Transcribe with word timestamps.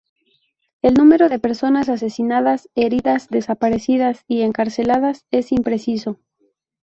El 0.81 0.95
número 0.95 1.29
de 1.29 1.37
personas 1.37 1.87
asesinadas, 1.87 2.69
heridas, 2.73 3.27
desaparecidas 3.29 4.23
y 4.27 4.41
encarceladas 4.41 5.27
es 5.29 5.51
impreciso. 5.51 6.17